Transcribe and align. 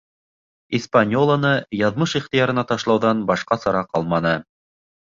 «Испаньола»ны 0.77 1.53
яҙмыш 1.81 2.17
ихтыярына 2.23 2.67
ташлауҙан 2.73 3.25
башҡа 3.33 3.63
сара 3.67 3.89
ҡалманы. 3.93 4.39